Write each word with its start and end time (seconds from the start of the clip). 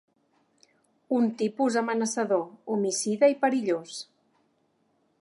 Un 1.17 1.27
tipus 1.41 1.77
amenaçador, 1.83 2.43
homicida 2.77 3.33
i 3.35 3.39
perillós. 3.45 4.03